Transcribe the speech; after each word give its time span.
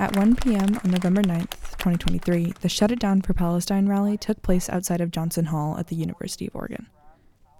At 0.00 0.16
1 0.16 0.36
p.m. 0.36 0.80
on 0.82 0.92
November 0.92 1.22
9th, 1.22 1.50
2023, 1.72 2.54
the 2.62 2.70
Shut 2.70 2.90
It 2.90 2.98
Down 2.98 3.20
for 3.20 3.34
Palestine 3.34 3.86
rally 3.86 4.16
took 4.16 4.40
place 4.40 4.70
outside 4.70 5.02
of 5.02 5.10
Johnson 5.10 5.44
Hall 5.44 5.76
at 5.76 5.88
the 5.88 5.94
University 5.94 6.46
of 6.46 6.56
Oregon. 6.56 6.86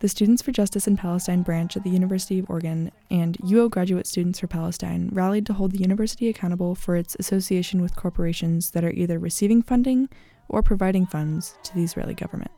The 0.00 0.08
Students 0.08 0.40
for 0.40 0.50
Justice 0.50 0.86
in 0.86 0.96
Palestine 0.96 1.42
branch 1.42 1.76
at 1.76 1.84
the 1.84 1.90
University 1.90 2.38
of 2.38 2.48
Oregon 2.48 2.92
and 3.10 3.36
UO 3.40 3.68
Graduate 3.70 4.06
Students 4.06 4.40
for 4.40 4.46
Palestine 4.46 5.10
rallied 5.12 5.44
to 5.44 5.52
hold 5.52 5.72
the 5.72 5.82
university 5.82 6.30
accountable 6.30 6.74
for 6.74 6.96
its 6.96 7.14
association 7.18 7.82
with 7.82 7.94
corporations 7.94 8.70
that 8.70 8.84
are 8.84 8.92
either 8.92 9.18
receiving 9.18 9.60
funding 9.60 10.08
or 10.48 10.62
providing 10.62 11.04
funds 11.04 11.58
to 11.64 11.74
the 11.74 11.84
Israeli 11.84 12.14
government. 12.14 12.52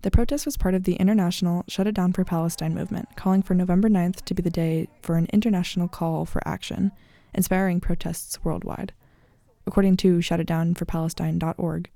The 0.00 0.10
protest 0.10 0.46
was 0.46 0.56
part 0.56 0.74
of 0.74 0.84
the 0.84 0.94
international 0.94 1.62
Shut 1.68 1.86
It 1.86 1.92
Down 1.92 2.14
for 2.14 2.24
Palestine 2.24 2.74
movement, 2.74 3.16
calling 3.16 3.42
for 3.42 3.52
November 3.52 3.90
9th 3.90 4.24
to 4.24 4.32
be 4.32 4.40
the 4.40 4.48
day 4.48 4.88
for 5.02 5.16
an 5.16 5.28
international 5.30 5.88
call 5.88 6.24
for 6.24 6.40
action, 6.48 6.90
inspiring 7.34 7.80
protests 7.80 8.42
worldwide. 8.44 8.92
According 9.66 9.96
to 9.98 10.18
shutitdownforpalestine.org, 10.18 11.90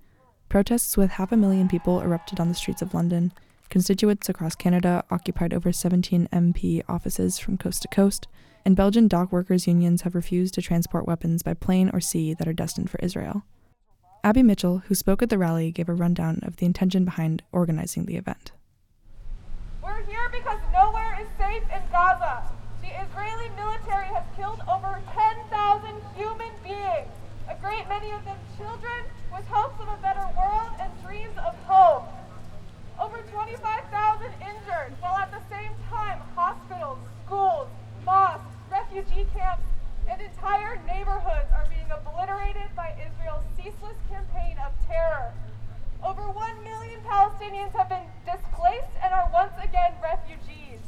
protests 0.49 0.97
with 0.97 1.13
half 1.13 1.33
a 1.33 1.37
million 1.37 1.69
people 1.69 2.01
erupted 2.01 2.39
on 2.39 2.49
the 2.49 2.55
streets 2.55 2.83
of 2.83 2.95
London, 2.95 3.33
Constituents 3.73 4.29
across 4.29 4.55
Canada 4.55 5.03
occupied 5.11 5.55
over 5.55 5.73
17 5.73 6.29
MP 6.31 6.83
offices 6.91 7.39
from 7.39 7.57
coast 7.57 7.81
to 7.81 7.89
coast, 7.89 8.29
and 8.67 8.77
Belgian 8.77 9.09
dock 9.09 9.33
workers' 9.33 9.67
unions 9.67 10.03
have 10.03 10.15
refused 10.15 10.53
to 10.53 10.61
transport 10.61 11.07
weapons 11.07 11.43
by 11.43 11.55
plane 11.55 11.89
or 11.91 11.99
sea 11.99 12.35
that 12.35 12.47
are 12.47 12.53
destined 12.53 12.91
for 12.91 12.99
Israel. 12.99 13.45
Abby 14.23 14.43
Mitchell, 14.43 14.83
who 14.89 14.95
spoke 14.95 15.23
at 15.23 15.31
the 15.31 15.39
rally, 15.39 15.73
gave 15.73 15.89
a 15.89 15.95
rundown 15.95 16.41
of 16.43 16.57
the 16.57 16.67
intention 16.67 17.07
behind 17.07 17.43
organizing 17.51 18.05
the 18.05 18.17
event. 18.17 18.53
We're 19.83 20.05
here 20.05 20.29
because 20.31 20.61
nowhere 20.71 21.19
is 21.23 21.29
safe 21.39 21.63
in 21.63 21.81
Gaza. 21.91 22.43
The 22.93 23.09
Israeli 23.09 23.49
military 23.57 24.05
has 24.13 24.25
killed 24.37 24.61
over 24.69 25.01
10,000 25.17 25.49
human 26.15 26.53
beings, 26.63 27.09
a 27.49 27.57
great 27.57 27.89
many 27.89 28.11
of 28.13 28.23
them 28.27 28.37
children 28.59 29.09
with 29.33 29.49
hopes 29.49 29.81
of 29.81 29.89
a 29.89 29.97
better 30.05 30.29
world 30.37 30.77
and 30.79 30.93
dreams 31.01 31.33
of 31.41 31.57
home. 31.65 32.05
Over 33.01 33.25
25,000 33.33 34.29
injured, 34.45 34.93
while 35.01 35.17
at 35.17 35.33
the 35.33 35.41
same 35.49 35.73
time 35.89 36.21
hospitals, 36.37 36.99
schools, 37.25 37.69
mosques, 38.05 38.45
refugee 38.71 39.27
camps, 39.33 39.65
and 40.07 40.21
entire 40.21 40.77
neighborhoods 40.87 41.49
are 41.57 41.65
being 41.73 41.89
obliterated 41.89 42.77
by 42.77 42.93
Israel's 43.01 43.49
ceaseless 43.57 43.97
campaign 44.13 44.59
of 44.61 44.71
terror. 44.87 45.33
Over 46.05 46.29
1 46.29 46.63
million 46.63 47.01
Palestinians 47.09 47.73
have 47.73 47.89
been 47.89 48.05
displaced 48.29 48.93
and 49.01 49.15
are 49.15 49.31
once 49.33 49.57
again 49.65 49.97
refugees. 50.03 50.81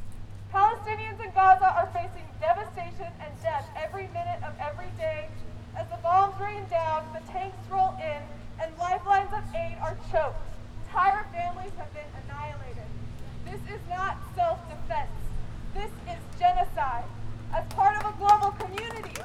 Palestinians 0.54 1.18
in 1.18 1.34
Gaza 1.34 1.66
are 1.66 1.90
facing 1.90 2.22
devastation 2.38 3.10
and 3.18 3.32
death 3.42 3.66
every 3.74 4.06
minute 4.14 4.38
of 4.46 4.54
every 4.62 4.86
day 4.96 5.26
as 5.74 5.82
the 5.90 5.98
bombs 5.98 6.38
rain 6.38 6.62
down, 6.70 7.02
the 7.10 7.18
tanks 7.32 7.58
roll 7.68 7.90
in, 7.98 8.22
and 8.62 8.70
lifelines 8.78 9.34
of 9.34 9.42
aid 9.50 9.74
are 9.82 9.98
choked. 10.12 10.38
Entire 10.86 11.26
families 11.34 11.74
have 11.76 11.92
been 11.92 12.06
annihilated. 12.22 12.86
This 13.44 13.58
is 13.66 13.82
not 13.94 14.16
self-defense. 14.34 15.10
This 15.72 15.90
is 16.08 16.18
genocide. 16.38 17.04
As 17.52 17.64
part 17.72 17.96
of 17.96 18.12
a 18.12 18.18
global 18.18 18.50
community. 18.50 19.20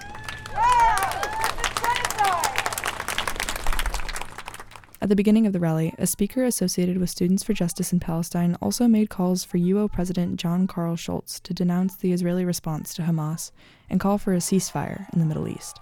At 5.01 5.09
the 5.09 5.15
beginning 5.15 5.47
of 5.47 5.53
the 5.53 5.59
rally, 5.59 5.95
a 5.97 6.05
speaker 6.05 6.43
associated 6.43 6.99
with 6.99 7.09
Students 7.09 7.41
for 7.41 7.53
Justice 7.53 7.91
in 7.91 7.99
Palestine 7.99 8.55
also 8.61 8.87
made 8.87 9.09
calls 9.09 9.43
for 9.43 9.57
UO 9.57 9.91
President 9.91 10.39
John 10.39 10.67
Karl 10.67 10.95
Scholz 10.95 11.41
to 11.41 11.53
denounce 11.53 11.95
the 11.95 12.11
Israeli 12.11 12.45
response 12.45 12.93
to 12.93 13.01
Hamas 13.01 13.51
and 13.89 13.99
call 13.99 14.19
for 14.19 14.33
a 14.33 14.37
ceasefire 14.37 15.11
in 15.11 15.19
the 15.19 15.25
Middle 15.25 15.47
East. 15.47 15.79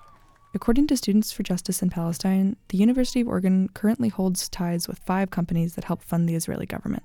According 0.54 0.88
to 0.88 0.98
Students 0.98 1.34
for 1.34 1.44
Justice 1.44 1.82
in 1.82 1.90
Palestine, 1.90 2.56
the 2.70 2.78
University 2.78 3.20
of 3.20 3.28
Oregon 3.28 3.68
currently 3.74 4.08
holds 4.08 4.48
ties 4.48 4.88
with 4.88 5.00
five 5.00 5.30
companies 5.30 5.76
that 5.76 5.84
help 5.84 6.02
fund 6.02 6.30
the 6.30 6.36
Israeli 6.36 6.66
government. 6.66 7.04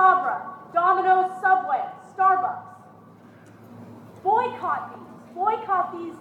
Sabra, 0.00 0.56
Domino's, 0.72 1.30
Subway, 1.42 1.84
Starbucks. 2.16 2.64
Boycott 4.24 4.96
these. 4.96 5.34
Boycott 5.34 5.92
these, 5.92 6.14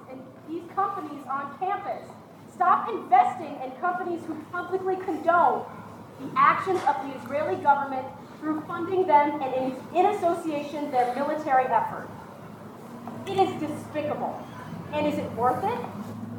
these 0.50 0.70
companies 0.76 1.24
on 1.32 1.58
campus. 1.60 2.10
Stop 2.54 2.90
investing 2.90 3.56
in 3.64 3.72
companies 3.80 4.20
who 4.28 4.36
publicly 4.52 4.98
condone 4.98 5.64
the 6.20 6.30
actions 6.36 6.82
of 6.90 6.96
the 7.08 7.24
Israeli 7.24 7.56
government 7.64 8.06
through 8.42 8.60
funding 8.68 9.08
them 9.08 9.42
and 9.42 9.54
in, 9.56 9.96
in 9.96 10.06
association 10.08 10.92
their 10.92 11.16
military 11.16 11.68
effort. 11.68 12.10
It 13.28 13.40
is 13.40 13.62
despicable. 13.62 14.46
And 14.92 15.08
is 15.08 15.18
it 15.18 15.32
worth 15.34 15.64
it? 15.64 15.80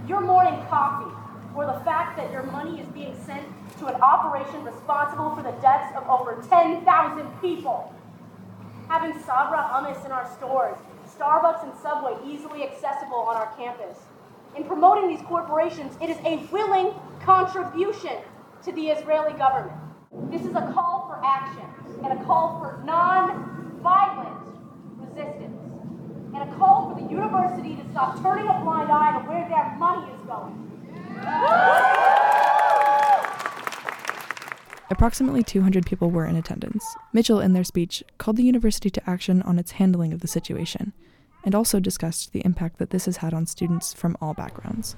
Your 0.07 0.21
morning 0.21 0.61
coffee, 0.69 1.11
or 1.55 1.67
the 1.67 1.81
fact 1.85 2.17
that 2.17 2.31
your 2.31 2.45
money 2.45 2.81
is 2.81 2.87
being 2.89 3.17
sent 3.27 3.47
to 3.79 3.87
an 3.87 3.95
operation 4.01 4.63
responsible 4.65 5.35
for 5.35 5.43
the 5.43 5.53
deaths 5.63 5.95
of 5.97 6.09
over 6.09 6.43
10,000 6.49 7.41
people. 7.41 7.95
Having 8.89 9.21
Sabra 9.23 9.69
hummus 9.73 10.05
in 10.05 10.13
our 10.13 10.31
stores, 10.37 10.77
Starbucks 11.19 11.65
and 11.65 11.73
Subway 11.83 12.17
easily 12.27 12.63
accessible 12.63 13.19
on 13.19 13.37
our 13.37 13.53
campus. 13.57 13.99
In 14.57 14.65
promoting 14.65 15.09
these 15.09 15.25
corporations, 15.27 15.97
it 16.01 16.11
is 16.11 16.19
a 16.25 16.37
willing 16.53 16.95
contribution 17.23 18.17
to 18.65 18.73
the 18.73 18.89
Israeli 18.89 19.33
government. 19.35 19.77
This 20.31 20.43
is 20.43 20.55
a 20.55 20.73
call 20.75 21.07
for 21.09 21.21
action 21.25 21.67
and 22.05 22.19
a 22.19 22.25
call 22.25 22.59
for 22.59 22.83
non-violent 22.85 24.37
resistance 24.99 25.57
and 26.35 26.51
a 26.51 26.57
call 26.57 26.91
for 26.91 27.01
the 27.01 27.09
university 27.11 27.77
to 27.77 27.91
stop 27.91 28.21
turning 28.23 28.47
a 28.47 28.61
blind 28.65 28.91
eye 28.91 29.21
to 29.21 29.29
where 29.29 29.49
their 29.49 29.77
money 29.79 30.11
is 30.13 30.21
going. 30.27 30.70
Approximately 34.91 35.45
200 35.45 35.87
people 35.87 36.11
were 36.11 36.27
in 36.27 36.37
attendance. 36.37 36.85
Mitchell, 37.13 37.41
in 37.41 37.53
their 37.53 37.65
speech, 37.65 38.03
called 38.19 38.37
the 38.37 38.43
university 38.43 38.91
to 38.91 39.11
action 39.11 39.41
on 39.43 39.59
its 39.59 39.73
handling 39.73 40.13
of 40.13 40.21
the 40.21 40.29
situation, 40.29 40.93
and 41.45 41.55
also 41.55 41.81
discussed 41.81 42.33
the 42.33 42.45
impact 42.45 42.79
that 42.79 42.91
this 42.91 43.07
has 43.07 43.19
had 43.19 43.33
on 43.33 43.47
students 43.47 43.95
from 43.95 44.17
all 44.21 44.35
backgrounds. 44.35 44.97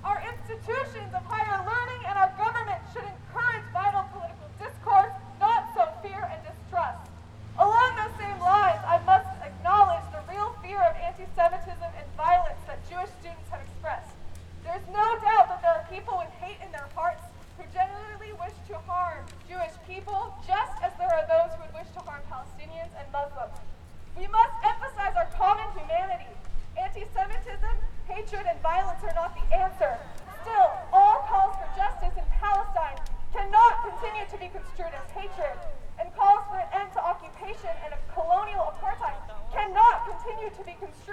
violence 28.72 29.05
are 29.05 29.12
not 29.12 29.37
the 29.37 29.44
answer. 29.53 29.93
Still, 30.41 30.69
all 30.97 31.28
calls 31.28 31.53
for 31.60 31.69
justice 31.77 32.16
in 32.16 32.25
Palestine 32.41 32.97
cannot 33.37 33.84
continue 33.84 34.25
to 34.33 34.37
be 34.41 34.49
construed 34.49 34.97
as 34.97 35.05
hatred, 35.12 35.60
and 36.00 36.09
calls 36.16 36.41
for 36.49 36.56
an 36.56 36.69
end 36.72 36.88
to 36.97 37.00
occupation 37.05 37.69
and 37.84 37.93
a 37.93 38.00
colonial 38.16 38.72
apartheid 38.72 39.21
cannot 39.53 40.09
continue 40.09 40.49
to 40.56 40.65
be 40.65 40.72
construed 40.81 41.12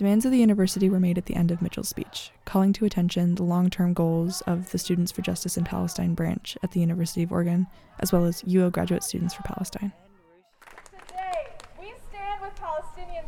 Demands 0.00 0.24
of 0.24 0.30
the 0.32 0.38
university 0.38 0.88
were 0.88 0.98
made 0.98 1.18
at 1.18 1.26
the 1.26 1.34
end 1.34 1.50
of 1.50 1.60
Mitchell's 1.60 1.90
speech, 1.90 2.32
calling 2.46 2.72
to 2.72 2.86
attention 2.86 3.34
the 3.34 3.42
long 3.42 3.68
term 3.68 3.92
goals 3.92 4.40
of 4.46 4.70
the 4.70 4.78
Students 4.78 5.12
for 5.12 5.20
Justice 5.20 5.58
in 5.58 5.64
Palestine 5.64 6.14
branch 6.14 6.56
at 6.62 6.70
the 6.70 6.80
University 6.80 7.22
of 7.22 7.30
Oregon, 7.30 7.66
as 7.98 8.10
well 8.10 8.24
as 8.24 8.40
UO 8.44 8.72
Graduate 8.72 9.04
Students 9.04 9.34
for 9.34 9.42
Palestine. 9.42 9.92
Today, 11.06 11.52
we 11.78 11.92
stand 12.08 12.40
with 12.40 12.56
Palestinian 12.56 13.26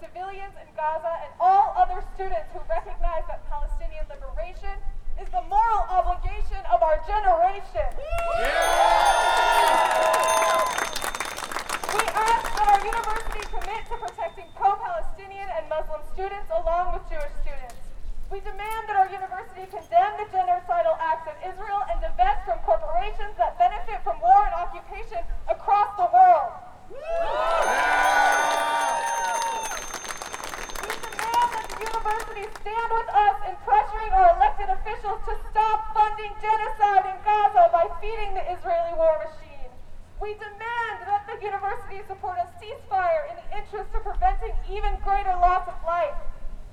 civilians 0.00 0.54
in 0.56 0.74
Gaza 0.74 1.12
and 1.24 1.32
all 1.38 1.74
other 1.76 2.02
students 2.14 2.48
who 2.54 2.60
recognize 2.70 3.24
that 3.28 3.46
We 18.34 18.42
demand 18.42 18.90
that 18.90 18.98
our 18.98 19.06
university 19.14 19.62
condemn 19.70 20.18
the 20.18 20.26
genocidal 20.34 20.98
acts 20.98 21.30
of 21.30 21.38
Israel 21.46 21.86
and 21.86 22.02
divest 22.02 22.42
from 22.42 22.58
corporations 22.66 23.30
that 23.38 23.54
benefit 23.62 24.02
from 24.02 24.18
war 24.18 24.50
and 24.50 24.54
occupation 24.58 25.22
across 25.46 25.94
the 25.94 26.10
world. 26.10 26.50
We 26.90 26.98
demand 30.98 31.46
that 31.54 31.66
the 31.70 31.78
university 31.78 32.50
stand 32.58 32.88
with 32.90 33.06
us 33.14 33.38
in 33.46 33.54
pressuring 33.62 34.10
our 34.10 34.34
elected 34.34 34.66
officials 34.82 35.22
to 35.30 35.38
stop 35.54 35.94
funding 35.94 36.34
genocide 36.42 37.06
in 37.14 37.18
Gaza. 37.22 37.70
defeating 37.70 38.34
the 38.34 38.42
Israeli 38.50 38.98
war 38.98 39.14
machine. 39.22 39.70
We 40.18 40.34
demand 40.42 41.06
that 41.06 41.22
the 41.30 41.38
university 41.38 42.02
support 42.10 42.42
a 42.42 42.50
ceasefire 42.58 43.30
in 43.30 43.38
the 43.38 43.62
interest 43.62 43.94
of 43.94 44.02
preventing 44.02 44.58
even 44.66 44.98
greater 45.06 45.38
loss 45.38 45.70
of 45.70 45.78
life. 45.86 46.18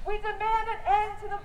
We 0.08 0.18
demand 0.18 0.66
an 0.66 0.82
end 0.90 1.14
to 1.22 1.28
the 1.30 1.38